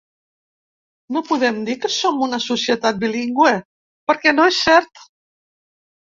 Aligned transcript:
No 1.17 1.21
podem 1.27 1.59
dir 1.67 1.75
que 1.83 1.91
som 1.97 2.23
una 2.29 2.39
societat 2.47 2.99
bilingüe 3.05 3.53
perquè 4.13 4.35
no 4.41 4.49
és 4.55 4.65
cert. 4.71 5.07